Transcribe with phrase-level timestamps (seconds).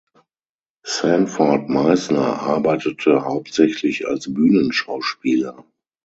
[0.83, 5.63] Sanford Meisner arbeitete hauptsächlich als Bühnenschauspieler.